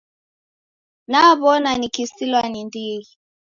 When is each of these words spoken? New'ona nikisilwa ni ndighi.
New'ona 1.09 1.71
nikisilwa 1.79 2.41
ni 2.51 2.59
ndighi. 2.67 3.09